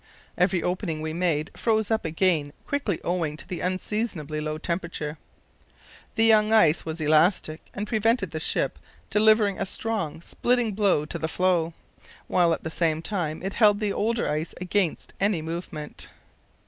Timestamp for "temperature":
4.57-5.19